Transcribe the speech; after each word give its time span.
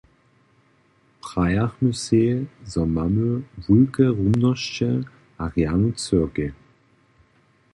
Prajachmy 1.21 1.91
sej, 2.03 2.47
zo 2.71 2.83
mamy 2.95 3.29
wulke 3.63 4.05
rumnosće 4.17 4.89
a 5.41 5.43
rjanu 5.53 5.89
cyrkej. 6.03 6.53